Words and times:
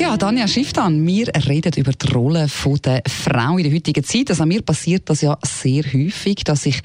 Ja, 0.00 0.16
Danja 0.16 0.48
Schifftan, 0.48 1.06
wir 1.06 1.28
reden 1.46 1.74
über 1.76 1.92
die 1.92 2.10
Rolle 2.10 2.48
der 2.82 3.02
Frau 3.06 3.58
in 3.58 3.64
der 3.64 3.72
heutigen 3.74 4.02
Zeit. 4.02 4.30
Also 4.30 4.46
mir 4.46 4.62
passiert 4.62 5.10
das 5.10 5.20
ja 5.20 5.36
sehr 5.42 5.82
häufig, 5.82 6.36
dass 6.36 6.64
ich 6.64 6.80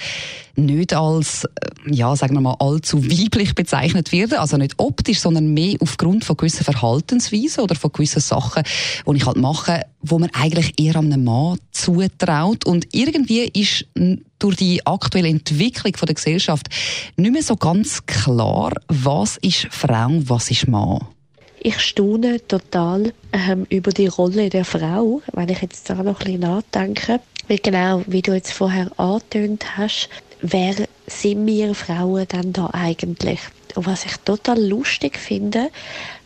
nicht 0.57 0.93
als, 0.93 1.45
äh, 1.45 1.49
ja, 1.89 2.13
sagen 2.17 2.33
wir 2.33 2.41
mal, 2.41 2.57
allzu 2.59 3.01
weiblich 3.05 3.55
bezeichnet 3.55 4.11
werde. 4.11 4.41
Also 4.41 4.57
nicht 4.57 4.73
optisch, 4.79 5.21
sondern 5.21 5.53
mehr 5.53 5.77
aufgrund 5.79 6.25
von 6.25 6.35
gewissen 6.35 6.65
Verhaltensweisen 6.65 7.63
oder 7.63 7.75
von 7.75 7.93
gewissen 7.93 8.19
Sachen, 8.19 8.63
die 9.07 9.15
ich 9.15 9.25
halt 9.25 9.37
mache, 9.37 9.85
wo 10.01 10.19
man 10.19 10.29
eigentlich 10.33 10.73
eher 10.77 10.97
einem 10.97 11.23
Mann 11.23 11.57
zutraut. 11.71 12.65
Und 12.65 12.89
irgendwie 12.91 13.45
ist 13.45 13.85
durch 14.39 14.57
die 14.57 14.85
aktuelle 14.85 15.29
Entwicklung 15.29 15.93
der 15.93 16.15
Gesellschaft 16.15 16.67
nicht 17.15 17.31
mehr 17.31 17.43
so 17.43 17.55
ganz 17.55 18.05
klar, 18.05 18.73
was 18.89 19.37
ist 19.37 19.69
Frau, 19.71 20.09
was 20.25 20.51
ist 20.51 20.67
Mann. 20.67 21.14
Ich 21.67 21.79
staune 21.79 22.45
total 22.47 23.11
ähm, 23.33 23.65
über 23.71 23.89
die 23.89 24.05
Rolle 24.05 24.49
der 24.49 24.65
Frau, 24.65 25.23
wenn 25.33 25.49
ich 25.49 25.63
jetzt 25.63 25.89
da 25.89 25.95
noch 25.95 26.19
ein 26.19 26.25
bisschen 26.25 26.41
nachdenke. 26.41 27.19
Weil 27.47 27.57
genau, 27.57 28.03
wie 28.05 28.21
du 28.21 28.35
jetzt 28.35 28.53
vorher 28.53 28.91
angetönt 28.99 29.75
hast, 29.75 30.09
wer 30.41 30.75
sind 31.07 31.47
wir 31.47 31.73
Frauen 31.73 32.27
denn 32.27 32.53
da 32.53 32.69
eigentlich? 32.71 33.39
Und 33.73 33.87
was 33.87 34.05
ich 34.05 34.15
total 34.17 34.63
lustig 34.63 35.17
finde, 35.17 35.71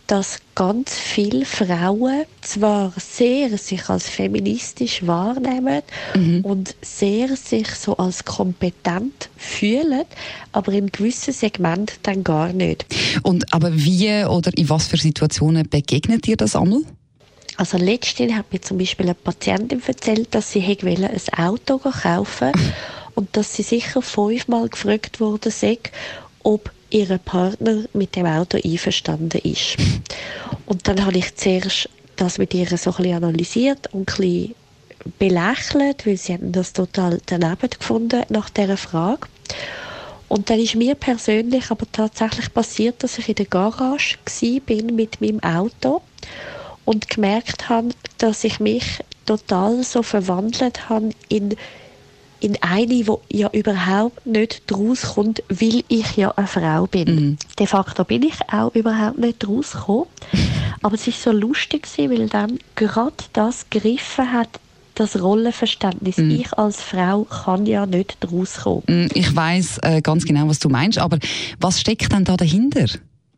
dass 0.10 0.40
ganz 0.56 0.96
viele 0.96 1.46
Frauen 1.46 2.26
zwar 2.42 2.92
sehr 2.98 3.56
sich 3.60 3.90
als 3.90 4.10
feministisch 4.10 5.06
wahrnehmen 5.06 5.84
mhm. 6.16 6.44
und 6.44 6.76
sehr 6.82 7.38
sich 7.38 7.68
so 7.76 7.96
als 7.96 8.26
kompetent 8.26 9.30
fühlen, 9.38 10.06
aber 10.52 10.74
im 10.74 10.92
gewissen 10.92 11.32
Segment 11.32 12.00
dann 12.02 12.24
gar 12.24 12.52
nicht. 12.52 12.88
Und 13.22 13.54
aber 13.54 13.72
wie 13.72 14.26
oder 14.26 14.52
in 14.58 14.68
was 14.68 14.88
für 14.88 14.98
Situationen 14.98 15.70
begegnet 15.70 16.28
ihr 16.28 16.38
das 16.38 16.56
einmal? 16.56 16.82
Also 17.58 17.78
letztens 17.78 18.34
hat 18.34 18.52
mir 18.52 18.62
zum 18.62 18.80
Beispiel 18.80 19.06
eine 19.06 19.14
Patientin 19.14 19.80
erzählt, 19.86 20.34
dass 20.34 20.52
sie 20.52 20.64
ein 20.66 21.20
Auto 21.38 21.78
kaufen 21.78 22.52
und 23.14 23.38
dass 23.38 23.54
sie 23.54 23.64
sicher 23.64 24.02
fünfmal 24.02 24.70
gefragt 24.70 25.20
wurde, 25.20 25.52
ob 26.42 26.72
ihr 26.90 27.18
Partner 27.18 27.84
mit 27.94 28.16
dem 28.16 28.26
Auto 28.26 28.58
einverstanden 28.64 29.40
ist. 29.44 29.78
Und 30.66 30.88
dann 30.88 31.06
habe 31.06 31.18
ich 31.18 31.36
zuerst 31.36 31.90
das 32.16 32.38
mit 32.38 32.54
ihr 32.54 32.78
so 32.78 32.94
ein 32.98 33.14
analysiert 33.14 33.94
und 33.94 34.02
ein 34.02 34.06
bisschen 34.06 34.56
belächelt, 35.18 36.06
weil 36.06 36.18
sie 36.18 36.38
das 36.42 36.74
total 36.74 37.20
daneben 37.26 37.70
gefunden 37.70 38.24
nach 38.30 38.50
dieser 38.50 38.78
Frage. 38.78 39.28
Und 40.28 40.50
dann 40.50 40.60
ist 40.60 40.76
mir 40.76 40.96
persönlich 40.96 41.72
aber 41.72 41.86
tatsächlich 41.92 42.54
passiert, 42.54 43.02
dass 43.04 43.18
ich 43.18 43.30
in 43.30 43.36
der 43.36 43.46
Garage 43.46 44.18
bin 44.66 44.96
mit 44.96 45.22
meinem 45.22 45.42
Auto 45.42 46.02
und 46.86 47.10
gemerkt 47.10 47.70
habe, 47.70 47.90
dass 48.20 48.44
ich 48.44 48.60
mich 48.60 49.00
total 49.26 49.84
so 49.84 50.04
verwandelt 50.04 50.90
habe 50.90 51.12
in 51.30 51.56
in 52.40 52.58
eine, 52.62 52.88
die 52.88 53.06
ja 53.32 53.50
überhaupt 53.52 54.26
nicht 54.26 54.64
rauskommt, 54.72 55.44
weil 55.50 55.84
ich 55.88 56.16
ja 56.16 56.32
eine 56.32 56.48
Frau 56.48 56.88
bin. 56.88 57.16
Mhm. 57.16 57.38
De 57.58 57.68
facto 57.68 58.04
bin 58.04 58.24
ich 58.24 58.38
auch 58.52 58.74
überhaupt 58.74 59.20
nicht 59.20 59.48
rausgekommen. 59.48 60.08
Aber 60.82 60.96
es 60.96 61.08
war 61.08 61.14
so 61.14 61.32
lustig 61.32 61.88
weil 61.98 62.28
dann 62.30 62.60
gerade 62.76 63.16
das 63.34 63.70
gegriffen 63.70 64.32
hat, 64.32 64.50
das 64.96 65.22
Rollenverständnis. 65.22 66.18
Mm. 66.18 66.32
Ich 66.32 66.54
als 66.58 66.82
Frau 66.82 67.24
kann 67.24 67.66
ja 67.66 67.86
nicht 67.86 68.18
rauskommen. 68.32 68.84
Mm, 68.88 69.08
ich 69.14 69.34
weiß 69.34 69.80
äh, 69.84 70.02
ganz 70.02 70.26
genau, 70.26 70.48
was 70.48 70.60
du 70.60 70.70
meinst, 70.70 70.98
aber 70.98 71.20
was 71.60 71.80
steckt 71.80 72.12
denn 72.12 72.26
da 72.26 72.36
dahinter? 72.36 72.86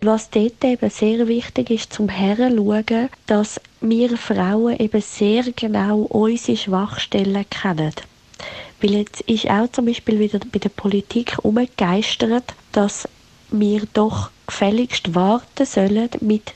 Was 0.01 0.31
dort 0.31 0.63
eben 0.63 0.89
sehr 0.89 1.27
wichtig 1.27 1.69
ist, 1.69 1.93
zum 1.93 2.09
Herschauen, 2.09 3.09
dass 3.27 3.61
wir 3.81 4.17
Frauen 4.17 4.77
eben 4.77 5.01
sehr 5.01 5.43
genau 5.55 5.99
unsere 5.99 6.57
Schwachstellen 6.57 7.45
kennen. 7.49 7.93
Weil 8.81 8.95
jetzt 8.95 9.21
ist 9.21 9.49
auch 9.49 9.71
zum 9.71 9.85
Beispiel 9.85 10.19
wieder 10.19 10.39
bei 10.51 10.59
der 10.59 10.69
Politik 10.69 11.37
umgegeistert, 11.43 12.55
dass 12.71 13.07
wir 13.51 13.83
doch 13.93 14.31
gefälligst 14.47 15.13
warten 15.13 15.65
sollen 15.65 16.09
mit 16.19 16.53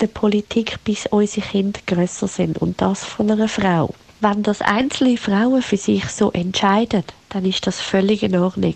der 0.00 0.06
Politik, 0.06 0.78
bis 0.84 1.06
unsere 1.06 1.46
Kinder 1.46 1.80
grösser 1.86 2.28
sind. 2.28 2.58
Und 2.58 2.80
das 2.80 3.04
von 3.04 3.30
einer 3.30 3.48
Frau. 3.48 3.94
Wenn 4.20 4.42
das 4.42 4.62
einzelne 4.62 5.16
Frauen 5.16 5.62
für 5.62 5.76
sich 5.76 6.04
so 6.06 6.32
entscheiden, 6.32 7.04
dann 7.28 7.44
ist 7.44 7.66
das 7.66 7.80
völlig 7.80 8.24
in 8.24 8.36
Ordnung. 8.36 8.74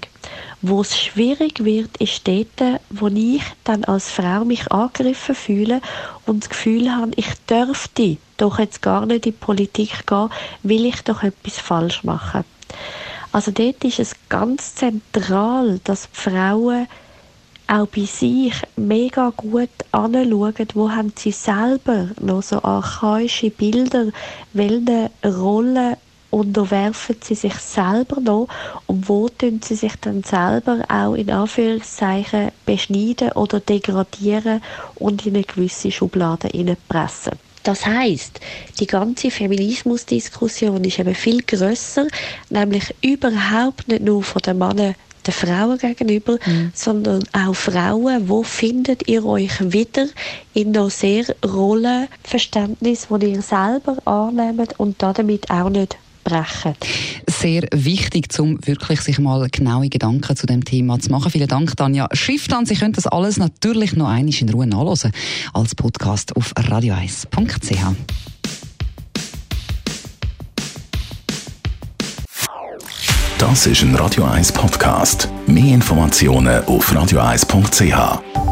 Wo 0.61 0.83
es 0.83 1.01
schwierig 1.01 1.65
wird, 1.65 1.97
ist 1.97 2.29
dort, 2.29 2.81
wo 2.91 3.09
ich 3.09 3.43
dann 3.65 3.85
als 3.85 4.09
Frau 4.09 4.45
mich 4.45 4.71
angegriffen 4.71 5.35
fühle 5.35 5.81
und 6.27 6.45
das 6.45 6.51
Gefühl 6.51 6.95
habe, 6.95 7.11
ich 7.17 7.27
dürfte 7.51 8.19
doch 8.37 8.61
jetzt 8.61 8.83
gar 8.83 9.07
nicht 9.07 9.27
in 9.27 9.33
die 9.33 9.39
Politik 9.39 10.07
gehen, 10.07 10.29
will 10.63 10.87
ich 10.87 11.03
doch 11.03 11.25
etwas 11.25 11.59
falsch 11.59 12.05
machen. 12.05 12.45
Also 13.33 13.51
dort 13.51 13.83
ist 13.85 13.99
es 13.99 14.15
ganz 14.29 14.75
zentral, 14.75 15.81
dass 15.85 16.09
die 16.11 16.21
Frauen 16.21 16.87
auch 17.67 17.87
bei 17.87 18.05
sich 18.05 18.53
mega 18.77 19.31
gut 19.35 19.71
anschauen, 19.93 20.69
wo 20.75 20.91
haben 20.91 21.13
sie 21.17 21.33
selber 21.33 22.09
noch 22.21 22.43
so 22.43 22.63
archaische 22.63 23.51
Bilder, 23.51 24.09
welche 24.53 25.11
Rollen 25.25 25.97
unterwerfen 26.33 27.17
sie 27.23 27.35
sich 27.35 27.55
selber 27.55 28.21
noch 28.21 28.49
und 28.87 29.09
wo 29.09 29.29
tun 29.29 29.61
sie 29.63 29.75
sich 29.75 29.95
dann 30.01 30.23
selber 30.23 30.83
auch 30.89 31.15
in 31.15 31.31
Anführungszeichen 31.31 32.51
beschneiden 32.65 33.33
oder 33.33 33.61
degradieren 33.61 34.63
und 34.95 35.27
in 35.27 35.37
eine 35.37 35.45
gewisse 35.45 35.91
Schublade 35.91 36.49
pressen. 36.89 37.33
Das 37.63 37.87
heißt, 37.87 38.41
die 38.81 38.87
ganze 38.87 39.31
Feminismusdiskussion 39.31 40.83
ist 40.85 40.99
eben 40.99 41.15
viel 41.15 41.43
größer, 41.43 42.07
nämlich 42.51 42.95
überhaupt 43.03 43.89
nicht 43.89 44.03
nur 44.03 44.23
von 44.23 44.43
den 44.43 44.59
Männern 44.59 44.95
den 45.27 45.33
Frauen 45.33 45.79
gegenüber, 45.79 46.39
mhm. 46.45 46.73
sondern 46.75 47.23
auch 47.33 47.55
Frauen, 47.55 48.29
wo 48.29 48.43
findet 48.43 49.09
ihr 49.09 49.25
euch 49.25 49.61
wieder 49.73 50.07
in 50.55 50.73
noch 50.73 50.91
sehr 50.91 51.25
Rollenverständnis, 51.45 53.07
wo 53.09 53.17
ihr 53.17 53.43
selber 53.43 53.97
annehmt 54.05 54.79
und 54.79 55.01
damit 55.03 55.51
auch 55.51 55.71
nicht 55.71 55.97
brechen. 56.25 56.75
Sehr 57.29 57.63
wichtig, 57.73 58.29
um 58.39 58.59
wirklich 58.67 59.01
sich 59.01 59.19
mal 59.19 59.49
genaue 59.51 59.89
Gedanken 59.89 60.37
zu 60.37 60.47
dem 60.47 60.65
Thema 60.65 60.99
zu 60.99 61.11
machen. 61.11 61.31
Vielen 61.31 61.49
Dank, 61.49 61.77
Tanja 61.77 62.09
Schifftan. 62.13 62.67
Sie 62.67 62.75
können 62.75 62.93
das 62.93 63.07
alles 63.07 63.37
natürlich 63.37 63.95
noch 63.95 64.09
einmal 64.09 64.35
in 64.35 64.49
Ruhe 64.51 64.67
nachlesen 64.67 65.13
als 65.53 65.75
Podcast 65.75 66.37
auf 66.37 66.53
radio1.ch. 66.55 67.97
Das 73.39 73.67
ist 73.67 73.83
ein 73.83 73.95
Radio 73.97 74.23
1 74.25 74.53
Podcast. 74.53 75.29
Mehr 75.49 75.75
Informationen 75.75 76.65
auf 76.65 76.93
radio1.ch. 76.93 78.52